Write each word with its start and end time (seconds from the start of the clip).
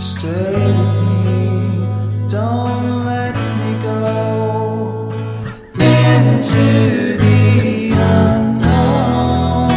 Stay 0.00 0.66
with 0.78 0.96
me, 1.08 1.86
don't 2.26 3.04
let 3.04 3.36
me 3.60 3.72
go 3.82 5.12
into 5.74 7.18
the 7.18 7.92
unknown. 7.92 9.68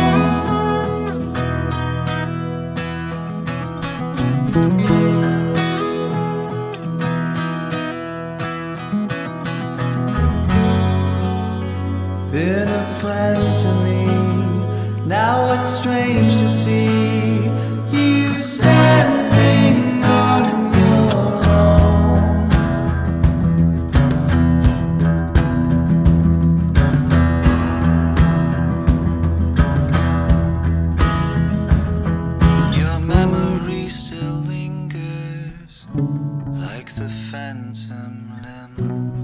been 12.32 12.70
a 12.70 12.86
friend 13.02 13.54
to 13.54 13.72
me. 13.84 14.06
Now 15.06 15.52
it's 15.60 15.68
strange 15.68 16.38
to 16.38 16.48
see. 16.48 17.23
like 35.96 36.94
the 36.96 37.10
phantom 37.32 38.32
limb. 38.42 39.23